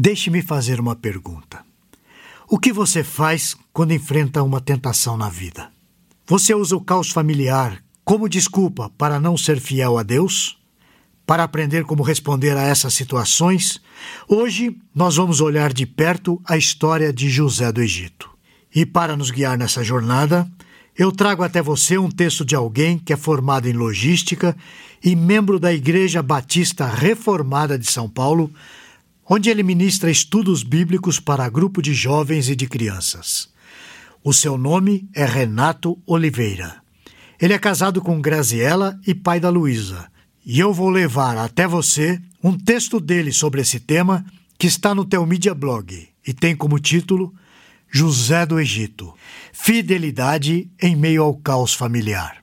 Deixe-me 0.00 0.42
fazer 0.42 0.78
uma 0.78 0.94
pergunta. 0.94 1.58
O 2.48 2.56
que 2.56 2.72
você 2.72 3.02
faz 3.02 3.56
quando 3.72 3.92
enfrenta 3.92 4.44
uma 4.44 4.60
tentação 4.60 5.16
na 5.16 5.28
vida? 5.28 5.72
Você 6.24 6.54
usa 6.54 6.76
o 6.76 6.80
caos 6.80 7.10
familiar 7.10 7.82
como 8.04 8.28
desculpa 8.28 8.92
para 8.96 9.18
não 9.18 9.36
ser 9.36 9.58
fiel 9.58 9.98
a 9.98 10.04
Deus? 10.04 10.56
Para 11.26 11.42
aprender 11.42 11.82
como 11.82 12.04
responder 12.04 12.56
a 12.56 12.62
essas 12.62 12.94
situações, 12.94 13.80
hoje 14.28 14.78
nós 14.94 15.16
vamos 15.16 15.40
olhar 15.40 15.72
de 15.72 15.84
perto 15.84 16.40
a 16.44 16.56
história 16.56 17.12
de 17.12 17.28
José 17.28 17.72
do 17.72 17.82
Egito. 17.82 18.30
E 18.72 18.86
para 18.86 19.16
nos 19.16 19.32
guiar 19.32 19.58
nessa 19.58 19.82
jornada, 19.82 20.48
eu 20.96 21.10
trago 21.10 21.42
até 21.42 21.60
você 21.60 21.98
um 21.98 22.08
texto 22.08 22.44
de 22.44 22.54
alguém 22.54 23.00
que 23.00 23.12
é 23.12 23.16
formado 23.16 23.68
em 23.68 23.72
logística 23.72 24.56
e 25.02 25.16
membro 25.16 25.58
da 25.58 25.74
Igreja 25.74 26.22
Batista 26.22 26.86
Reformada 26.86 27.76
de 27.76 27.90
São 27.90 28.08
Paulo, 28.08 28.48
onde 29.28 29.50
ele 29.50 29.62
ministra 29.62 30.10
estudos 30.10 30.62
bíblicos 30.62 31.20
para 31.20 31.48
grupo 31.48 31.82
de 31.82 31.92
jovens 31.92 32.48
e 32.48 32.56
de 32.56 32.66
crianças. 32.66 33.48
O 34.24 34.32
seu 34.32 34.56
nome 34.56 35.08
é 35.14 35.24
Renato 35.24 36.00
Oliveira. 36.06 36.76
Ele 37.40 37.52
é 37.52 37.58
casado 37.58 38.00
com 38.00 38.20
Graziela 38.20 38.98
e 39.06 39.14
pai 39.14 39.38
da 39.38 39.50
Luísa 39.50 40.10
e 40.44 40.58
eu 40.58 40.72
vou 40.72 40.88
levar 40.88 41.36
até 41.36 41.68
você 41.68 42.18
um 42.42 42.56
texto 42.56 42.98
dele 42.98 43.32
sobre 43.32 43.60
esse 43.60 43.78
tema 43.78 44.24
que 44.58 44.66
está 44.66 44.94
no 44.94 45.04
teu 45.04 45.26
Media 45.26 45.54
Blog 45.54 46.08
e 46.26 46.32
tem 46.32 46.56
como 46.56 46.78
título 46.78 47.34
José 47.90 48.46
do 48.46 48.58
Egito 48.58 49.12
Fidelidade 49.52 50.70
em 50.80 50.96
meio 50.96 51.22
ao 51.22 51.34
caos 51.36 51.74
familiar. 51.74 52.42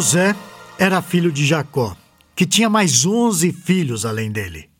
José 0.00 0.34
era 0.78 1.02
filho 1.02 1.30
de 1.30 1.44
Jacó, 1.44 1.94
que 2.34 2.46
tinha 2.46 2.70
mais 2.70 3.04
onze 3.04 3.52
filhos 3.52 4.06
além 4.06 4.32
dele. 4.32 4.70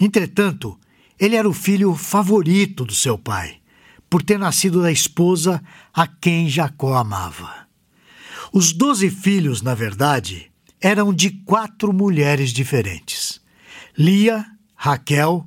Entretanto, 0.00 0.78
ele 1.18 1.34
era 1.34 1.48
o 1.48 1.52
filho 1.52 1.92
favorito 1.96 2.84
do 2.84 2.94
seu 2.94 3.18
pai, 3.18 3.56
por 4.08 4.22
ter 4.22 4.38
nascido 4.38 4.80
da 4.80 4.92
esposa 4.92 5.60
a 5.92 6.06
quem 6.06 6.48
Jacó 6.48 6.94
amava. 6.94 7.52
Os 8.52 8.72
doze 8.72 9.10
filhos, 9.10 9.60
na 9.60 9.74
verdade, 9.74 10.52
eram 10.80 11.12
de 11.12 11.30
quatro 11.30 11.92
mulheres 11.92 12.52
diferentes: 12.52 13.40
Lia, 13.98 14.46
Raquel, 14.76 15.44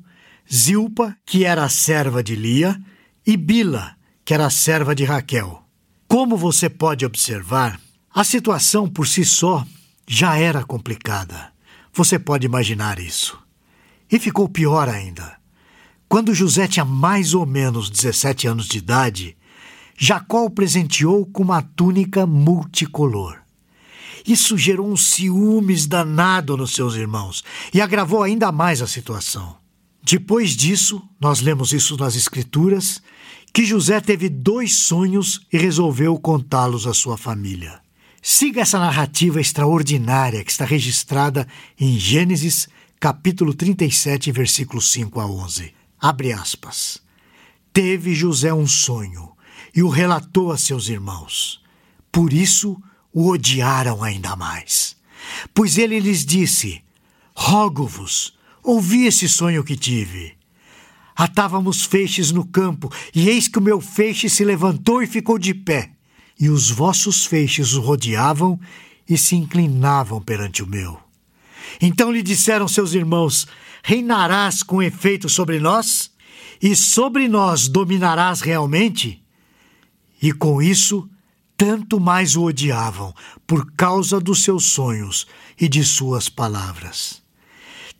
Zilpa, 0.53 1.15
que 1.25 1.45
era 1.45 1.63
a 1.63 1.69
serva 1.69 2.21
de 2.21 2.35
Lia, 2.35 2.77
e 3.25 3.37
Bila, 3.37 3.95
que 4.25 4.33
era 4.33 4.47
a 4.47 4.49
serva 4.49 4.93
de 4.93 5.05
Raquel. 5.05 5.63
Como 6.09 6.35
você 6.35 6.69
pode 6.69 7.05
observar, 7.05 7.79
a 8.13 8.23
situação 8.23 8.87
por 8.87 9.07
si 9.07 9.25
só 9.25 9.65
já 10.07 10.37
era 10.37 10.63
complicada. 10.63 11.51
Você 11.91 12.19
pode 12.19 12.45
imaginar 12.45 12.99
isso. 12.99 13.39
E 14.11 14.19
ficou 14.19 14.47
pior 14.47 14.87
ainda. 14.87 15.35
Quando 16.07 16.33
José 16.33 16.67
tinha 16.67 16.85
mais 16.85 17.33
ou 17.33 17.43
menos 17.43 17.89
17 17.89 18.47
anos 18.47 18.67
de 18.67 18.77
idade, 18.77 19.35
Jacó 19.97 20.45
o 20.45 20.49
presenteou 20.51 21.25
com 21.25 21.41
uma 21.41 21.63
túnica 21.63 22.27
multicolor. 22.27 23.39
Isso 24.27 24.57
gerou 24.59 24.91
um 24.91 24.95
ciúmes 24.95 25.87
danado 25.87 26.55
nos 26.55 26.75
seus 26.75 26.93
irmãos 26.93 27.43
e 27.73 27.81
agravou 27.81 28.21
ainda 28.21 28.51
mais 28.51 28.79
a 28.83 28.87
situação. 28.87 29.57
Depois 30.03 30.51
disso, 30.51 31.01
nós 31.19 31.41
lemos 31.41 31.73
isso 31.73 31.97
nas 31.97 32.15
Escrituras, 32.15 33.01
que 33.51 33.65
José 33.65 33.99
teve 33.99 34.29
dois 34.29 34.75
sonhos 34.75 35.41
e 35.51 35.57
resolveu 35.57 36.19
contá-los 36.19 36.85
à 36.85 36.93
sua 36.93 37.17
família. 37.17 37.82
Siga 38.25 38.61
essa 38.61 38.79
narrativa 38.79 39.41
extraordinária 39.41 40.45
que 40.45 40.49
está 40.49 40.63
registrada 40.63 41.45
em 41.77 41.99
Gênesis, 41.99 42.69
capítulo 42.97 43.53
37, 43.53 44.31
versículos 44.31 44.89
5 44.93 45.19
a 45.19 45.25
11. 45.25 45.73
Abre 45.99 46.31
aspas. 46.31 47.03
Teve 47.73 48.15
José 48.15 48.53
um 48.53 48.65
sonho 48.65 49.33
e 49.75 49.83
o 49.83 49.89
relatou 49.89 50.53
a 50.53 50.57
seus 50.57 50.87
irmãos. 50.87 51.61
Por 52.13 52.31
isso 52.31 52.81
o 53.11 53.27
odiaram 53.27 54.01
ainda 54.01 54.37
mais. 54.37 54.95
Pois 55.53 55.77
ele 55.77 55.99
lhes 55.99 56.25
disse: 56.25 56.81
Rogo-vos, 57.35 58.37
ouvi 58.63 59.05
esse 59.05 59.27
sonho 59.27 59.65
que 59.65 59.75
tive. 59.75 60.37
Atávamos 61.13 61.83
feixes 61.83 62.31
no 62.31 62.47
campo, 62.47 62.89
e 63.13 63.27
eis 63.27 63.49
que 63.49 63.59
o 63.59 63.61
meu 63.61 63.81
feixe 63.81 64.29
se 64.29 64.45
levantou 64.45 65.03
e 65.03 65.07
ficou 65.07 65.37
de 65.37 65.53
pé, 65.53 65.92
e 66.39 66.49
os 66.49 66.69
vossos 66.69 67.25
feixes 67.25 67.73
o 67.73 67.81
rodeavam 67.81 68.59
e 69.07 69.17
se 69.17 69.35
inclinavam 69.35 70.21
perante 70.21 70.63
o 70.63 70.67
meu. 70.67 70.99
Então 71.81 72.11
lhe 72.11 72.21
disseram 72.21 72.67
seus 72.67 72.93
irmãos: 72.93 73.47
Reinarás 73.83 74.63
com 74.63 74.81
efeito 74.81 75.29
sobre 75.29 75.59
nós? 75.59 76.11
E 76.61 76.75
sobre 76.75 77.27
nós 77.27 77.67
dominarás 77.67 78.39
realmente? 78.39 79.21
E 80.21 80.31
com 80.31 80.61
isso, 80.61 81.09
tanto 81.57 81.99
mais 81.99 82.37
o 82.37 82.43
odiavam, 82.43 83.13
por 83.45 83.71
causa 83.73 84.19
dos 84.19 84.43
seus 84.43 84.65
sonhos 84.65 85.27
e 85.59 85.67
de 85.67 85.83
suas 85.83 86.29
palavras. 86.29 87.21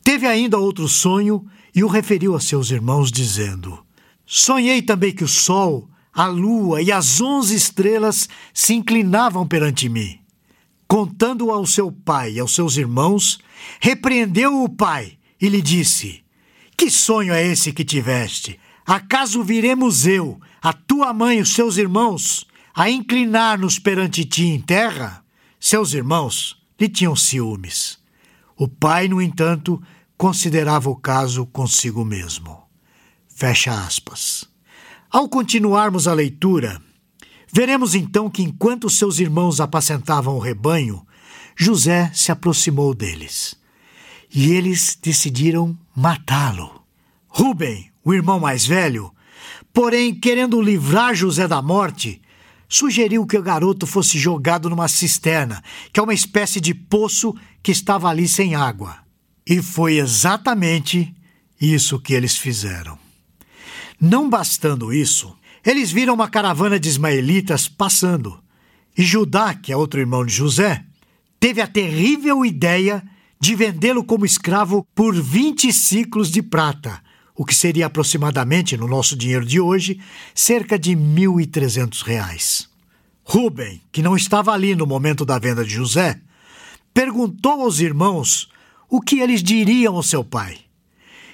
Teve 0.02 0.26
ainda 0.26 0.58
outro 0.58 0.88
sonho 0.88 1.46
e 1.76 1.84
o 1.84 1.88
referiu 1.88 2.36
a 2.36 2.40
seus 2.40 2.72
irmãos, 2.72 3.12
dizendo: 3.12 3.84
Sonhei 4.26 4.82
também 4.82 5.12
que 5.12 5.24
o 5.24 5.28
sol, 5.28 5.90
a 6.14 6.28
lua 6.28 6.82
e 6.82 6.92
as 6.92 7.20
onze 7.20 7.56
estrelas 7.56 8.30
se 8.54 8.74
inclinavam 8.74 9.48
perante 9.48 9.90
mim. 9.90 10.20
Contando 10.88 11.50
ao 11.50 11.66
seu 11.66 11.92
pai 11.92 12.34
e 12.34 12.40
aos 12.40 12.54
seus 12.54 12.78
irmãos, 12.78 13.40
repreendeu 13.80 14.64
o 14.64 14.70
pai 14.70 15.18
e 15.42 15.50
lhe 15.50 15.62
disse: 15.62 16.24
Que 16.78 16.92
sonho 16.92 17.34
é 17.34 17.44
esse 17.46 17.74
que 17.74 17.84
tiveste? 17.84 18.60
Acaso 18.86 19.44
viremos 19.44 20.06
eu, 20.06 20.40
a 20.62 20.72
tua 20.72 21.14
mãe 21.14 21.40
e 21.40 21.42
os 21.42 21.54
seus 21.54 21.78
irmãos, 21.78 22.46
a 22.76 22.90
inclinar-nos 22.90 23.80
perante 23.80 24.24
ti 24.26 24.46
em 24.46 24.60
terra? 24.60 25.24
Seus 25.60 25.94
irmãos 25.94 26.62
lhe 26.80 26.90
tinham 26.90 27.16
ciúmes. 27.16 27.98
O 28.56 28.68
pai, 28.68 29.08
no 29.08 29.22
entanto, 29.22 29.82
considerava 30.18 30.90
o 30.90 30.96
caso 30.96 31.46
consigo 31.48 32.06
mesmo. 32.06 32.62
Fecha 33.28 33.74
aspas. 33.74 34.53
Ao 35.14 35.30
continuarmos 35.30 36.08
a 36.08 36.14
leitura, 36.16 36.82
veremos 37.54 37.94
então 37.94 38.32
que 38.32 38.42
enquanto 38.42 38.90
seus 38.90 39.20
irmãos 39.20 39.60
apacentavam 39.60 40.36
o 40.36 40.40
rebanho, 40.40 41.06
José 41.56 42.10
se 42.16 42.32
aproximou 42.32 42.96
deles 42.96 43.54
e 44.34 44.54
eles 44.54 44.98
decidiram 45.00 45.78
matá-lo. 45.96 46.84
Rubem, 47.28 47.92
o 48.04 48.12
irmão 48.12 48.40
mais 48.40 48.66
velho, 48.66 49.14
porém, 49.72 50.16
querendo 50.16 50.60
livrar 50.60 51.14
José 51.14 51.48
da 51.48 51.62
morte, 51.62 52.20
sugeriu 52.68 53.24
que 53.28 53.38
o 53.38 53.44
garoto 53.44 53.86
fosse 53.86 54.18
jogado 54.18 54.68
numa 54.68 54.88
cisterna, 54.88 55.64
que 55.94 56.00
é 56.00 56.04
uma 56.04 56.16
espécie 56.16 56.60
de 56.60 56.74
poço 56.74 57.36
que 57.62 57.72
estava 57.72 58.10
ali 58.10 58.28
sem 58.28 58.56
água. 58.56 58.98
E 59.48 59.62
foi 59.62 59.98
exatamente 59.98 61.14
isso 61.62 62.00
que 62.00 62.16
eles 62.16 62.36
fizeram. 62.36 63.03
Não 64.06 64.30
bastando 64.30 64.92
isso, 64.92 65.34
eles 65.66 65.90
viram 65.90 66.14
uma 66.14 66.28
caravana 66.28 66.78
de 66.78 66.90
ismaelitas 66.90 67.70
passando. 67.70 68.38
E 68.98 69.02
Judá, 69.02 69.54
que 69.54 69.72
é 69.72 69.78
outro 69.78 69.98
irmão 69.98 70.26
de 70.26 70.34
José, 70.34 70.84
teve 71.40 71.62
a 71.62 71.68
terrível 71.68 72.44
ideia 72.44 73.02
de 73.40 73.56
vendê-lo 73.56 74.04
como 74.04 74.26
escravo 74.26 74.86
por 74.94 75.16
20 75.16 75.72
ciclos 75.72 76.30
de 76.30 76.42
prata, 76.42 77.02
o 77.34 77.46
que 77.46 77.56
seria 77.56 77.86
aproximadamente, 77.86 78.76
no 78.76 78.90
nosso 78.90 79.16
dinheiro 79.16 79.46
de 79.46 79.62
hoje, 79.62 80.02
cerca 80.36 80.78
de 80.78 80.92
1.300 80.92 82.04
reais. 82.04 82.70
Rubem, 83.24 83.82
que 83.90 84.02
não 84.02 84.18
estava 84.18 84.52
ali 84.52 84.76
no 84.76 84.86
momento 84.86 85.24
da 85.24 85.40
venda 85.40 85.64
de 85.64 85.72
José, 85.72 86.20
perguntou 86.94 87.62
aos 87.62 87.80
irmãos 87.80 88.50
o 88.90 89.00
que 89.00 89.22
eles 89.22 89.42
diriam 89.42 89.96
ao 89.96 90.04
seu 90.04 90.26
pai. 90.26 90.58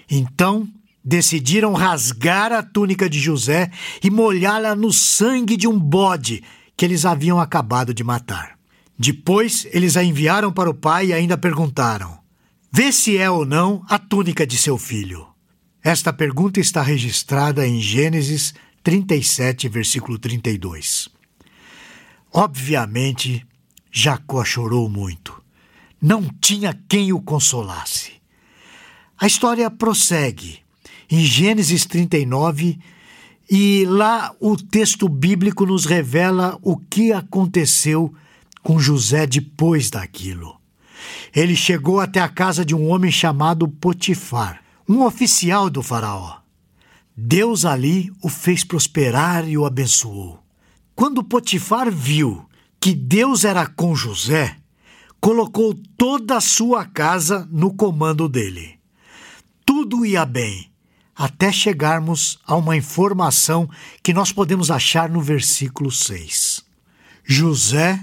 Então 0.07 0.69
decidiram 1.03 1.73
rasgar 1.73 2.51
a 2.51 2.61
túnica 2.61 3.09
de 3.09 3.19
José 3.19 3.71
e 4.03 4.09
molhá-la 4.09 4.75
no 4.75 4.91
sangue 4.91 5.57
de 5.57 5.67
um 5.67 5.79
bode 5.79 6.43
que 6.75 6.85
eles 6.85 7.05
haviam 7.05 7.39
acabado 7.39 7.93
de 7.93 8.03
matar. 8.03 8.57
Depois 8.97 9.67
eles 9.71 9.95
a 9.95 10.03
enviaram 10.03 10.51
para 10.51 10.69
o 10.69 10.73
pai 10.73 11.07
e 11.07 11.13
ainda 11.13 11.37
perguntaram: 11.37 12.19
Vê 12.71 12.91
se 12.91 13.17
é 13.17 13.29
ou 13.29 13.45
não 13.45 13.83
a 13.89 13.97
túnica 13.97 14.45
de 14.45 14.57
seu 14.57 14.77
filho. 14.77 15.27
Esta 15.81 16.11
pergunta 16.11 16.59
está 16.59 16.81
registrada 16.81 17.65
em 17.65 17.79
Gênesis 17.79 18.53
37, 18.83 19.69
versículo 19.69 20.19
32. 20.19 21.09
Obviamente, 22.31 23.45
Jacó 23.91 24.43
chorou 24.43 24.89
muito. 24.89 25.41
Não 26.01 26.23
tinha 26.41 26.77
quem 26.87 27.11
o 27.11 27.21
consolasse. 27.21 28.13
A 29.17 29.27
história 29.27 29.69
prossegue. 29.69 30.59
Em 31.11 31.25
Gênesis 31.25 31.85
39, 31.85 32.77
E 33.49 33.83
lá 33.87 34.31
o 34.39 34.55
texto 34.55 35.09
bíblico 35.09 35.65
nos 35.65 35.85
revela 35.85 36.59
o 36.61 36.77
que 36.77 37.11
aconteceu 37.11 38.13
com 38.61 38.79
José 38.79 39.25
depois 39.25 39.89
daquilo. 39.89 40.55
Ele 41.35 41.55
chegou 41.55 41.99
até 41.99 42.19
a 42.19 42.29
casa 42.29 42.63
de 42.63 42.75
um 42.75 42.87
homem 42.89 43.11
chamado 43.11 43.67
Potifar, 43.67 44.61
um 44.87 45.03
oficial 45.03 45.67
do 45.67 45.81
Faraó. 45.81 46.37
Deus 47.17 47.65
ali 47.65 48.11
o 48.21 48.29
fez 48.29 48.63
prosperar 48.63 49.49
e 49.49 49.57
o 49.57 49.65
abençoou. 49.65 50.39
Quando 50.95 51.23
Potifar 51.23 51.89
viu 51.91 52.45
que 52.79 52.93
Deus 52.93 53.45
era 53.45 53.65
com 53.65 53.95
José, 53.95 54.57
colocou 55.19 55.75
toda 55.97 56.37
a 56.37 56.41
sua 56.41 56.85
casa 56.85 57.47
no 57.51 57.73
comando 57.73 58.29
dele. 58.29 58.77
Tudo 59.65 60.05
ia 60.05 60.23
bem 60.23 60.69
até 61.19 61.51
chegarmos 61.51 62.39
a 62.47 62.55
uma 62.55 62.77
informação 62.77 63.69
que 64.01 64.13
nós 64.13 64.31
podemos 64.31 64.71
achar 64.71 65.09
no 65.09 65.19
versículo 65.19 65.91
6. 65.91 66.63
José 67.25 67.99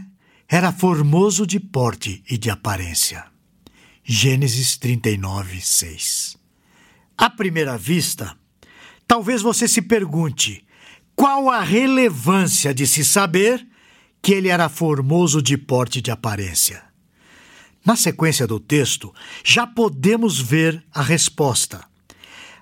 era 0.46 0.70
formoso 0.70 1.46
de 1.46 1.58
porte 1.58 2.22
e 2.28 2.36
de 2.36 2.50
aparência. 2.50 3.24
Gênesis 4.04 4.76
39, 4.76 5.62
6. 5.62 6.36
À 7.16 7.30
primeira 7.30 7.78
vista, 7.78 8.36
talvez 9.08 9.40
você 9.40 9.66
se 9.66 9.80
pergunte 9.80 10.62
qual 11.14 11.48
a 11.48 11.62
relevância 11.62 12.74
de 12.74 12.86
se 12.86 13.02
saber 13.02 13.66
que 14.20 14.34
ele 14.34 14.48
era 14.48 14.68
formoso 14.68 15.40
de 15.40 15.56
porte 15.56 16.00
e 16.00 16.02
de 16.02 16.10
aparência. 16.10 16.82
Na 17.82 17.96
sequência 17.96 18.46
do 18.46 18.60
texto, 18.60 19.14
já 19.42 19.66
podemos 19.66 20.38
ver 20.38 20.84
a 20.92 21.00
resposta 21.00 21.82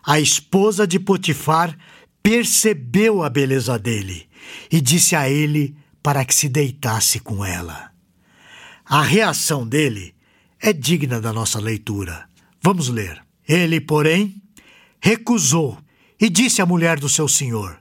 a 0.07 0.21
esposa 0.21 0.87
de 0.87 0.99
Potifar 0.99 1.77
percebeu 2.23 3.23
a 3.23 3.31
beleza 3.31 3.79
dele 3.79 4.29
e 4.71 4.81
disse 4.81 5.17
a 5.17 5.29
ele 5.29 5.77
para 6.03 6.25
que 6.25 6.35
se 6.35 6.49
deitasse 6.49 7.21
com 7.21 7.45
ela. 7.45 7.91
A 8.85 9.03
reação 9.03 9.67
dele 9.67 10.15
é 10.61 10.73
digna 10.73 11.21
da 11.21 11.33
nossa 11.33 11.59
leitura. 11.59 12.29
Vamos 12.63 12.89
ler. 12.89 13.23
Ele, 13.49 13.81
porém, 13.81 14.43
recusou 15.01 15.79
e 16.21 16.29
disse 16.29 16.61
à 16.61 16.67
mulher 16.67 16.99
do 16.99 17.09
seu 17.09 17.29
senhor: 17.29 17.79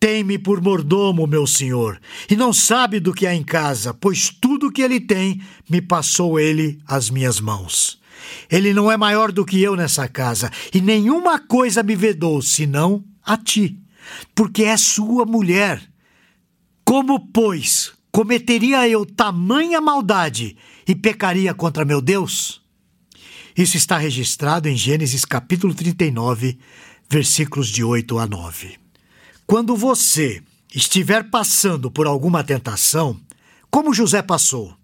Tem-me 0.00 0.38
por 0.38 0.62
mordomo, 0.62 1.26
meu 1.26 1.46
senhor, 1.46 2.00
e 2.30 2.36
não 2.36 2.52
sabe 2.52 3.00
do 3.00 3.14
que 3.14 3.26
há 3.26 3.34
em 3.34 3.42
casa, 3.42 3.92
pois 3.94 4.30
tudo 4.30 4.72
que 4.72 4.82
ele 4.82 5.00
tem 5.00 5.40
me 5.68 5.80
passou 5.80 6.38
ele 6.38 6.78
às 6.86 7.10
minhas 7.10 7.40
mãos. 7.40 7.98
Ele 8.50 8.72
não 8.72 8.90
é 8.90 8.96
maior 8.96 9.32
do 9.32 9.44
que 9.44 9.62
eu 9.62 9.76
nessa 9.76 10.08
casa, 10.08 10.50
e 10.72 10.80
nenhuma 10.80 11.38
coisa 11.38 11.82
me 11.82 11.94
vedou, 11.94 12.40
senão 12.42 13.04
a 13.24 13.36
ti, 13.36 13.78
porque 14.34 14.64
é 14.64 14.76
sua 14.76 15.24
mulher. 15.24 15.82
Como, 16.84 17.18
pois, 17.28 17.92
cometeria 18.12 18.88
eu 18.88 19.04
tamanha 19.04 19.80
maldade 19.80 20.56
e 20.86 20.94
pecaria 20.94 21.52
contra 21.52 21.84
meu 21.84 22.00
Deus? 22.00 22.62
Isso 23.56 23.76
está 23.76 23.96
registrado 23.96 24.68
em 24.68 24.76
Gênesis 24.76 25.24
capítulo 25.24 25.74
39, 25.74 26.58
versículos 27.08 27.68
de 27.68 27.82
8 27.82 28.18
a 28.18 28.26
9. 28.26 28.78
Quando 29.46 29.74
você 29.74 30.42
estiver 30.74 31.30
passando 31.30 31.90
por 31.90 32.06
alguma 32.06 32.44
tentação, 32.44 33.18
como 33.70 33.94
José 33.94 34.20
passou, 34.22 34.76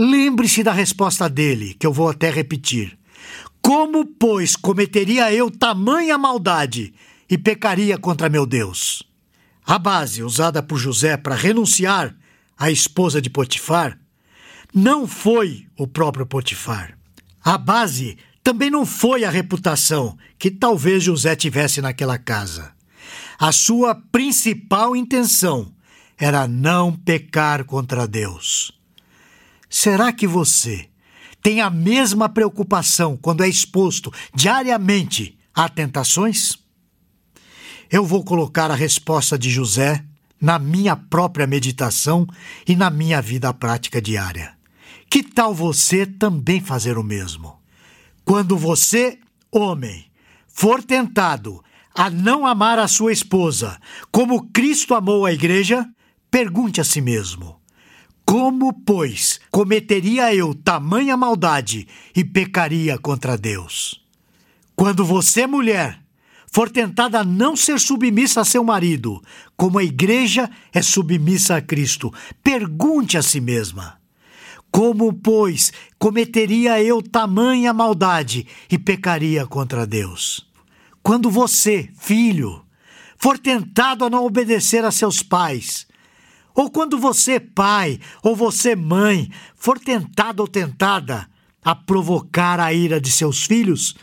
Lembre-se 0.00 0.62
da 0.62 0.70
resposta 0.70 1.28
dele, 1.28 1.74
que 1.74 1.84
eu 1.84 1.92
vou 1.92 2.08
até 2.08 2.30
repetir. 2.30 2.96
Como, 3.60 4.06
pois, 4.06 4.54
cometeria 4.54 5.32
eu 5.32 5.50
tamanha 5.50 6.16
maldade 6.16 6.94
e 7.28 7.36
pecaria 7.36 7.98
contra 7.98 8.28
meu 8.28 8.46
Deus? 8.46 9.02
A 9.66 9.76
base 9.76 10.22
usada 10.22 10.62
por 10.62 10.78
José 10.78 11.16
para 11.16 11.34
renunciar 11.34 12.14
à 12.56 12.70
esposa 12.70 13.20
de 13.20 13.28
Potifar 13.28 13.98
não 14.72 15.04
foi 15.04 15.66
o 15.76 15.84
próprio 15.84 16.24
Potifar. 16.24 16.96
A 17.44 17.58
base 17.58 18.16
também 18.44 18.70
não 18.70 18.86
foi 18.86 19.24
a 19.24 19.30
reputação 19.30 20.16
que 20.38 20.48
talvez 20.48 21.02
José 21.02 21.34
tivesse 21.34 21.82
naquela 21.82 22.18
casa. 22.18 22.70
A 23.36 23.50
sua 23.50 23.96
principal 23.96 24.94
intenção 24.94 25.74
era 26.16 26.46
não 26.46 26.94
pecar 26.94 27.64
contra 27.64 28.06
Deus. 28.06 28.77
Será 29.68 30.12
que 30.12 30.26
você 30.26 30.88
tem 31.42 31.60
a 31.60 31.70
mesma 31.70 32.28
preocupação 32.28 33.16
quando 33.16 33.44
é 33.44 33.48
exposto 33.48 34.12
diariamente 34.34 35.38
a 35.54 35.68
tentações? 35.68 36.58
Eu 37.90 38.04
vou 38.04 38.24
colocar 38.24 38.70
a 38.70 38.74
resposta 38.74 39.38
de 39.38 39.50
José 39.50 40.04
na 40.40 40.58
minha 40.58 40.94
própria 40.96 41.46
meditação 41.46 42.26
e 42.66 42.76
na 42.76 42.90
minha 42.90 43.20
vida 43.20 43.52
prática 43.52 44.00
diária. 44.00 44.56
Que 45.10 45.22
tal 45.22 45.54
você 45.54 46.06
também 46.06 46.60
fazer 46.60 46.98
o 46.98 47.02
mesmo? 47.02 47.58
Quando 48.24 48.56
você, 48.58 49.18
homem, 49.50 50.04
for 50.46 50.82
tentado 50.82 51.64
a 51.94 52.10
não 52.10 52.46
amar 52.46 52.78
a 52.78 52.86
sua 52.86 53.12
esposa 53.12 53.80
como 54.12 54.50
Cristo 54.50 54.94
amou 54.94 55.24
a 55.24 55.32
igreja, 55.32 55.88
pergunte 56.30 56.80
a 56.80 56.84
si 56.84 57.00
mesmo: 57.00 57.57
como, 58.28 58.74
pois, 58.74 59.40
cometeria 59.50 60.34
eu 60.34 60.54
tamanha 60.54 61.16
maldade 61.16 61.88
e 62.14 62.22
pecaria 62.22 62.98
contra 62.98 63.38
Deus? 63.38 64.04
Quando 64.76 65.02
você, 65.02 65.46
mulher, 65.46 65.98
for 66.52 66.68
tentada 66.68 67.20
a 67.20 67.24
não 67.24 67.56
ser 67.56 67.80
submissa 67.80 68.42
a 68.42 68.44
seu 68.44 68.62
marido, 68.62 69.22
como 69.56 69.78
a 69.78 69.82
igreja 69.82 70.50
é 70.74 70.82
submissa 70.82 71.56
a 71.56 71.62
Cristo, 71.62 72.12
pergunte 72.44 73.16
a 73.16 73.22
si 73.22 73.40
mesma: 73.40 73.98
Como, 74.70 75.10
pois, 75.10 75.72
cometeria 75.98 76.82
eu 76.82 77.00
tamanha 77.00 77.72
maldade 77.72 78.46
e 78.70 78.76
pecaria 78.76 79.46
contra 79.46 79.86
Deus? 79.86 80.46
Quando 81.02 81.30
você, 81.30 81.88
filho, 81.98 82.62
for 83.16 83.38
tentado 83.38 84.04
a 84.04 84.10
não 84.10 84.22
obedecer 84.26 84.84
a 84.84 84.90
seus 84.90 85.22
pais, 85.22 85.87
ou 86.58 86.68
quando 86.68 86.98
você, 86.98 87.38
pai, 87.38 88.00
ou 88.20 88.34
você, 88.34 88.74
mãe, 88.74 89.30
for 89.54 89.78
tentado 89.78 90.40
ou 90.40 90.48
tentada 90.48 91.30
a 91.62 91.72
provocar 91.72 92.58
a 92.58 92.72
ira 92.72 93.00
de 93.00 93.12
seus 93.12 93.44
filhos, 93.44 93.94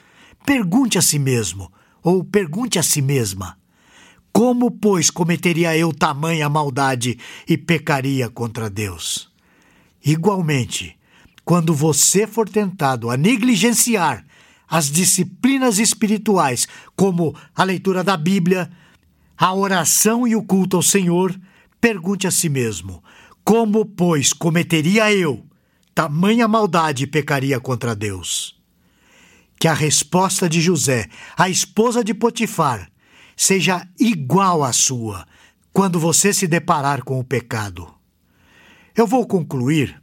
pergunte 0.45 0.97
a 0.97 1.01
si 1.01 1.19
mesmo, 1.19 1.69
ou 2.01 2.23
pergunte 2.23 2.79
a 2.79 2.83
si 2.83 3.01
mesma: 3.01 3.57
Como, 4.31 4.71
pois, 4.71 5.09
cometeria 5.09 5.77
eu 5.77 5.93
tamanha 5.93 6.47
maldade 6.47 7.19
e 7.45 7.57
pecaria 7.57 8.29
contra 8.29 8.69
Deus? 8.69 9.29
Igualmente, 10.01 10.97
quando 11.43 11.73
você 11.73 12.25
for 12.25 12.47
tentado 12.47 13.09
a 13.09 13.17
negligenciar 13.17 14.25
as 14.65 14.89
disciplinas 14.89 15.77
espirituais, 15.77 16.69
como 16.95 17.35
a 17.53 17.65
leitura 17.65 18.01
da 18.01 18.15
Bíblia, 18.15 18.71
a 19.37 19.53
oração 19.53 20.25
e 20.25 20.37
o 20.37 20.41
culto 20.41 20.77
ao 20.77 20.81
Senhor, 20.81 21.37
Pergunte 21.85 22.25
a 22.25 22.31
si 22.31 22.49
mesmo: 22.49 23.03
como, 23.43 23.85
pois, 23.85 24.33
cometeria 24.33 25.13
eu 25.13 25.45
tamanha 25.93 26.47
maldade 26.47 27.03
e 27.03 27.07
pecaria 27.07 27.59
contra 27.59 27.95
Deus? 27.95 28.59
Que 29.59 29.67
a 29.67 29.73
resposta 29.75 30.49
de 30.49 30.61
José, 30.61 31.07
a 31.37 31.47
esposa 31.47 32.03
de 32.03 32.11
Potifar, 32.11 32.89
seja 33.37 33.87
igual 33.99 34.63
à 34.63 34.73
sua 34.73 35.27
quando 35.71 35.99
você 35.99 36.33
se 36.33 36.47
deparar 36.47 37.03
com 37.03 37.19
o 37.19 37.23
pecado. 37.23 37.87
Eu 38.95 39.05
vou 39.05 39.27
concluir 39.27 40.01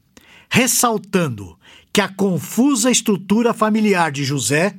ressaltando 0.48 1.58
que 1.92 2.00
a 2.00 2.08
confusa 2.08 2.92
estrutura 2.92 3.52
familiar 3.52 4.12
de 4.12 4.22
José 4.22 4.76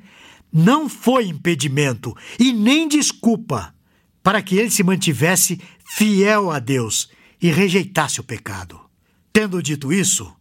não 0.53 0.87
foi 0.87 1.25
impedimento 1.25 2.15
e 2.39 2.53
nem 2.53 2.87
desculpa 2.87 3.75
para 4.23 4.41
que 4.41 4.55
ele 4.55 4.71
se 4.71 4.83
mantivesse 4.83 5.59
fiel 5.95 6.49
a 6.49 6.57
Deus 6.57 7.07
e 7.39 7.51
rejeitasse 7.51 8.19
o 8.19 8.23
pecado. 8.23 8.79
Tendo 9.31 9.61
dito 9.61 9.93
isso, 9.93 10.33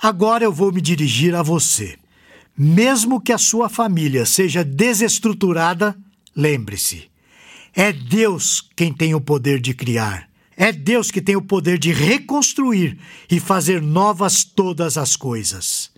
agora 0.00 0.44
eu 0.44 0.52
vou 0.52 0.70
me 0.70 0.80
dirigir 0.80 1.34
a 1.34 1.42
você. 1.42 1.98
Mesmo 2.56 3.20
que 3.20 3.32
a 3.32 3.38
sua 3.38 3.68
família 3.68 4.24
seja 4.24 4.64
desestruturada, 4.64 5.96
lembre-se: 6.36 7.10
é 7.74 7.92
Deus 7.92 8.70
quem 8.76 8.92
tem 8.92 9.12
o 9.12 9.20
poder 9.20 9.60
de 9.60 9.74
criar. 9.74 10.28
É 10.56 10.70
Deus 10.70 11.10
que 11.10 11.20
tem 11.20 11.34
o 11.34 11.42
poder 11.42 11.78
de 11.78 11.92
reconstruir 11.92 12.96
e 13.28 13.40
fazer 13.40 13.82
novas 13.82 14.44
todas 14.44 14.96
as 14.96 15.16
coisas. 15.16 15.90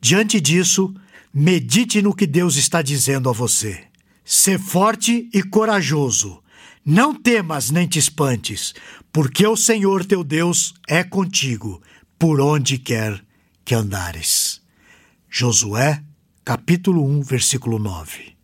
Diante 0.00 0.40
disso, 0.40 0.92
medite 1.32 2.00
no 2.00 2.14
que 2.14 2.26
Deus 2.26 2.56
está 2.56 2.80
dizendo 2.80 3.28
a 3.28 3.32
você. 3.32 3.84
Ser 4.24 4.58
forte 4.58 5.28
e 5.32 5.42
corajoso 5.42 6.41
não 6.84 7.14
temas 7.14 7.70
nem 7.70 7.86
te 7.86 7.98
espantes, 7.98 8.74
porque 9.12 9.46
o 9.46 9.56
Senhor 9.56 10.04
teu 10.04 10.24
Deus 10.24 10.74
é 10.88 11.04
contigo, 11.04 11.80
por 12.18 12.40
onde 12.40 12.78
quer 12.78 13.24
que 13.64 13.74
andares. 13.74 14.60
Josué, 15.28 16.02
capítulo 16.44 17.04
1, 17.04 17.22
versículo 17.22 17.78
9. 17.78 18.36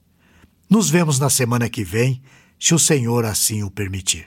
Nos 0.71 0.89
vemos 0.89 1.19
na 1.19 1.31
semana 1.31 1.69
que 1.69 1.83
vem, 1.83 2.23
se 2.59 2.75
o 2.75 2.79
Senhor 2.79 3.25
assim 3.25 3.63
o 3.63 3.71
permitir. 3.71 4.27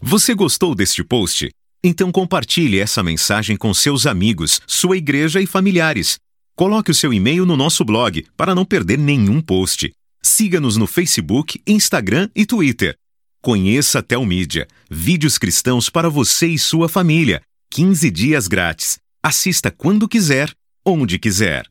Você 0.00 0.34
gostou 0.34 0.74
deste 0.74 1.02
post? 1.02 1.50
Então 1.82 2.10
compartilhe 2.12 2.78
essa 2.78 3.02
mensagem 3.02 3.56
com 3.56 3.72
seus 3.72 4.06
amigos, 4.06 4.60
sua 4.66 4.96
igreja 4.96 5.40
e 5.40 5.46
familiares. 5.46 6.18
Coloque 6.54 6.90
o 6.90 6.94
seu 6.94 7.12
e-mail 7.12 7.44
no 7.46 7.56
nosso 7.56 7.84
blog 7.84 8.24
para 8.36 8.54
não 8.54 8.64
perder 8.64 8.98
nenhum 8.98 9.40
post. 9.40 9.92
Siga-nos 10.26 10.76
no 10.76 10.88
Facebook, 10.88 11.62
Instagram 11.64 12.28
e 12.34 12.44
Twitter. 12.44 12.98
Conheça 13.40 14.00
a 14.00 14.02
Telmídia, 14.02 14.66
vídeos 14.90 15.38
cristãos 15.38 15.88
para 15.88 16.10
você 16.10 16.48
e 16.48 16.58
sua 16.58 16.88
família. 16.88 17.40
15 17.70 18.10
dias 18.10 18.48
grátis. 18.48 18.98
Assista 19.22 19.70
quando 19.70 20.08
quiser, 20.08 20.52
onde 20.84 21.16
quiser. 21.16 21.64